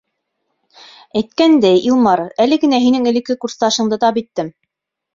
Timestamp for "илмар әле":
1.91-2.59